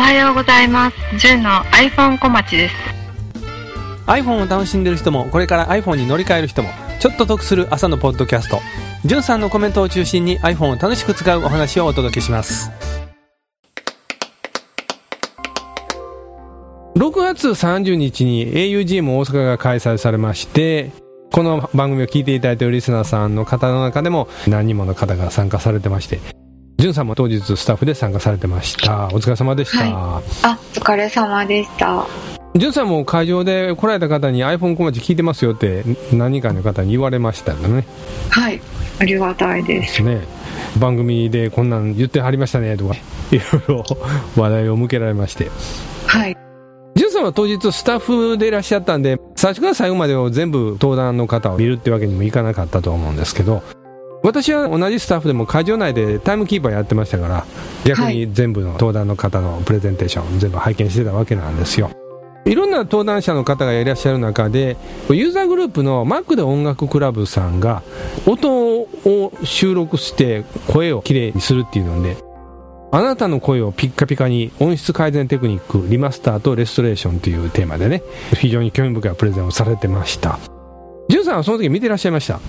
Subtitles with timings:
[0.00, 0.96] おはようございます。
[1.18, 2.74] 純の iPhone 小町です。
[4.06, 8.60] iPhone を楽しんでる人もこれから iPhone に乗り換える人もちょっと得する朝のポッドキャスト
[9.04, 12.70] じゅんさんのコメントを中心に iPhone を楽しく使うお話をお届けします
[16.96, 20.90] 6月30日に augm 大阪が開催されまして
[21.30, 26.39] この番組を聞いていただいているリスナーさんの方の中でも何人もの方が参加されてまして
[26.80, 30.22] じゅんさんも当日スタッフで参加されてましたお疲れ様でした、あ、お
[30.80, 32.06] 疲れ様でした。
[32.54, 37.84] じゅんさんも会場で来られた方に iPhone 小町聞いてますよって何人かの方に言われましたよね。
[38.30, 38.62] はい。
[38.98, 40.02] ありがたいです。
[40.02, 40.22] ね
[40.80, 42.94] 番組でこんなん言ってはりましたねとか
[43.30, 43.84] いろいろ
[44.36, 45.50] 話題を向けられまして。
[46.06, 46.36] はい。
[46.94, 53.62] じゅんさんは当日スタッフでいらっしゃったんで最初から最後までを全部登壇の方を見るってわけにもいかなかったと思うんですけど
[54.22, 57.46] 私は同じスタッフでも会場内でタイムキーパーやってましたから
[57.84, 61.90] 逆に全部の登壇の方のプレゼンテーション全部拝見してたわけなんですよ。
[62.46, 64.76] いろんな登壇者の方がいらっしゃる中で
[65.10, 67.82] ユーザーグループのマックで音楽クラブさんが
[68.26, 72.16] 音を収録して声をきれいにするっていうので
[72.92, 78.02] あなたの声をピッカピカに音質改善テクニックリマスターとレストレーションというテーマでね
[78.34, 80.38] 非常に興味深いプレゼンをされてました。
[81.08, 82.40] ジュンさんはその時見てらっしゃいました？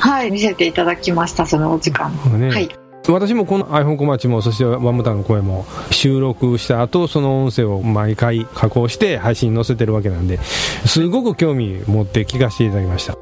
[0.00, 0.30] はい。
[0.30, 2.12] 見せていただきました、そのお時間。
[2.40, 2.68] ねはい。
[3.08, 10.38] 私もこの iPhone 小町もそしてワンムタンの声も収録した後その音声を毎回加工して配信に載せてるわけなんで
[10.84, 13.16] すごく興味持って聞かせていただきました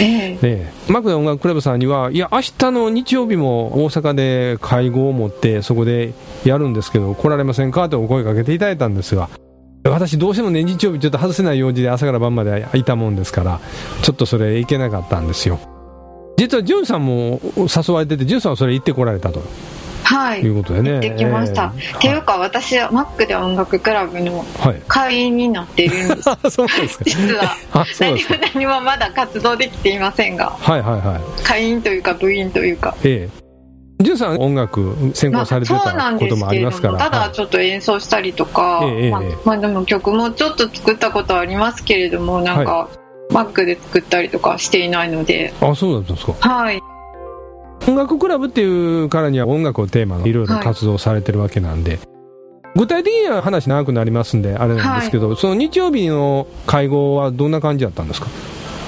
[0.00, 6.12] ええねえ、マクド音楽クラブさんには、いや、明日の日曜日も大阪で会合を持って、そこで
[6.44, 7.88] やるんですけど、来られませんか？
[7.88, 9.28] とお声かけていただいたんですが、
[9.84, 13.60] 私、どうしてもね、日曜日ちょっと外せない用事で朝から晩までいたもんですから、
[14.02, 15.58] ちょっとそれ行けなかったんですよ。
[16.42, 19.40] 実は、ジュンさんも誘われてて、ジュンさんはそれ行ってこられたと
[20.02, 20.48] はいい。
[20.48, 20.90] うことでね。
[20.94, 21.72] 行ってきました。
[21.76, 24.82] ええっていうか、私はマックで音楽クラブのはい。
[24.88, 26.28] 会員になっているんです。
[26.28, 27.04] あ そうですか。
[27.04, 27.56] 実は。
[28.00, 28.18] 何も。
[28.54, 31.42] 何もまだ活動できていませんが、はいはいはい。
[31.44, 32.96] 会員というか部員というか。
[33.04, 33.42] ええ。
[34.02, 35.78] ジュンさん音楽専攻されてた
[36.18, 36.98] こともありますから。
[36.98, 39.12] ただちょっと演奏したりとか、まあええええ
[39.44, 42.88] まあでも曲もちょっと作ったことはありますけれども、なんか、
[43.32, 46.32] マックで作ったりとかしていないので、あ、そうだったんですか。
[46.48, 46.80] はい。
[47.88, 51.98] 音楽クラブっていうからには音楽をテーマのいろいろ活動されてるわけなんで、
[52.76, 58.28] 具体的には話長くなりますんであれなんですけど、その日曜日の会合はどんな感じだったんですか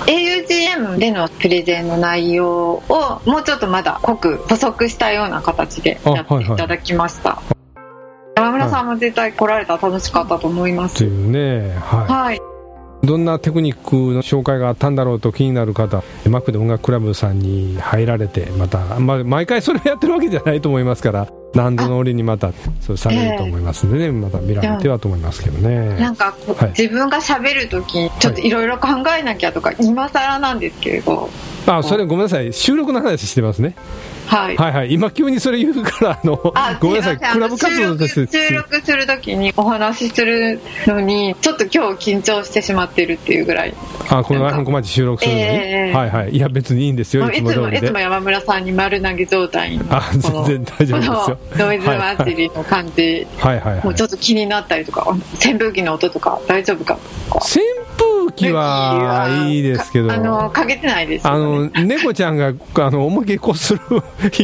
[0.07, 7.43] ？Augm でのプレゼンの内容をもうちょっとまだ濃く補足したような形でやっていただきました。
[8.37, 10.97] 山村さんも絶対来られたら楽しかったと思います。
[10.97, 12.41] というね、ははい。
[13.05, 25.97] い、どんなテクニックの紹介があったんだろうと気になる方マックで音楽クラブさんに入られてまた、まあ、毎回それをやってるわけじゃないと思いますから何度の折にまたそうされると思いますんでね、また見られてはと思いますけどね。
[26.01, 26.69] なんかはい。
[26.71, 31.31] 自分が喋るとき、ちょっといろいろ考えなきゃとか、今更なんですけれど、
[31.67, 32.53] あそれごめんなさい。
[32.53, 33.77] 収録の話してますね
[34.27, 34.57] はい。
[34.57, 34.93] はいはい。
[34.93, 37.19] 今急にそれ言うからあのあごめんなさい。
[37.19, 43.75] クラブ活動として収録するときにお話しするのに、ちょっと今日緊張してしまってるっていうぐらい、
[44.09, 45.93] あこの iPhone 小町収録するのに、ええ。
[45.93, 46.31] はいはい。
[46.31, 47.31] いや別にいいんですよ。
[47.31, 51.67] いいつも、いつも山村さんに丸投げ状態に、あ全然大丈夫ですよ。
[51.67, 53.75] ノイズ祭りの感じ、はいはい。
[53.75, 56.99] はいもうちょっと気になったりとか、扇風機の音とか大丈夫か。
[57.35, 57.61] 扇
[57.99, 60.13] 風機はいいですけど。
[60.13, 63.81] あの、かけてないですね、の猫ちゃんがあの思いっきりこする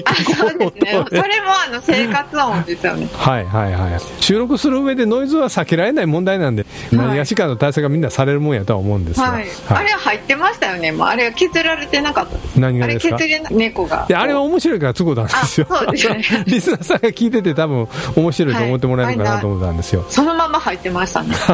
[0.05, 1.05] あ、かそうこですね。
[1.09, 3.09] それもあの生活音ですよね。
[3.15, 9.47] はいはいはい収録する上でノイズは避けられない問題なんで、何がしかの対策がみんなされるもんやとは思うんですが、はい。
[9.69, 10.93] あれは入ってましたよね。
[10.93, 12.37] もうあれは削られてなかった。
[12.37, 13.17] あれ何がですか？
[13.19, 14.07] 削れない猫が。
[14.09, 21.35] であれは面白いからつこうたんですよあそうですね リスナーさんが聞いてて多分面白いと思ってもらえるかなと思ったんですよ、そのまま入ってましたね。
[21.37, 21.49] しっ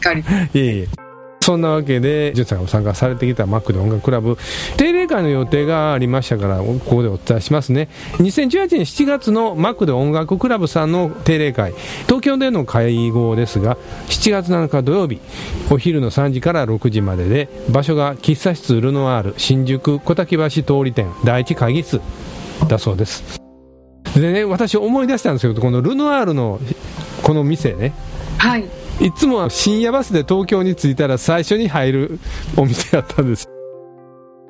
[0.00, 0.20] かり。
[0.20, 0.24] い
[0.58, 1.03] えいえ
[1.44, 4.38] そんなわけで、ジュンさんが参加されてきたマックで音楽クラブ、
[4.78, 7.90] 定例会の予定がありましたから、ここでお伝えしますね。
[8.12, 11.74] 2018年7月のマックで音楽クラブさんの定例会、
[12.06, 13.76] 東京での会合ですが、
[14.08, 15.20] 7月7日土曜日、
[15.70, 22.00] お昼の3時から6時までで、場所が喫茶室ルノワール、新宿小滝橋通り店、第一会議室
[22.68, 23.38] だそうです。
[24.14, 26.58] でね、私思い出したんですけど、このルノワールの
[27.22, 27.92] この店ね、
[28.38, 28.64] はい。
[29.00, 32.18] いつもは深夜バスで東京に着いたら最初に入る
[32.56, 33.48] お店だったんです。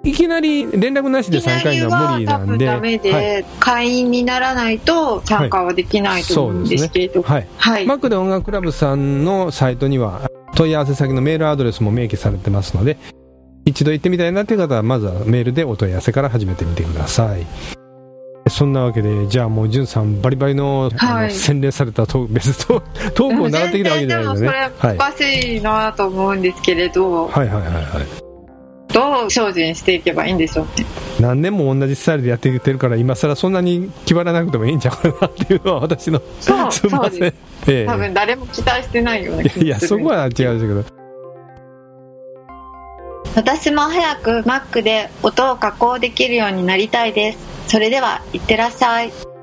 [0.04, 2.54] いきなり連絡なしで参加には無理なんで。
[2.54, 7.22] いきなりは多分ダメで、はい会員にならないと参加はできないと思うんですけれど。
[7.22, 7.48] はい。
[7.56, 7.86] はい。
[7.86, 12.98] マックで音楽クラブさんのサイトには問い合わせ先のメールアドレスも明記されてますので、
[13.64, 17.83] 一度行ってみたいなという方はまずはメールでお問い合わせから始めてみてください。
[18.48, 22.82] そんなわけで、じゃあもう、じゅんさん、バリバリの,、はい、洗練されたトーク、別 ト
[23.14, 24.48] トークを習ってきたわけじゃないですね。
[24.78, 27.84] それ、おかしいなと思うんですけれど、はい、はいはいはいはい。
[28.92, 30.86] どう精進していけばいいんでしょうね。
[31.18, 37.22] 何年も同じスタイルでやってきてるから、今更そんなに気張らなくてもいいんちゃうかなっていうのは、私の、そうすみません。
[37.24, 37.34] え
[37.66, 39.66] え、多分誰も期待してないような気がする。
[39.66, 40.84] いや、そこは違うんですけど。
[43.34, 47.53] 私も早く Mac で音を加工できるようになりたいです。
[47.68, 49.33] それでは、いってらっしゃい。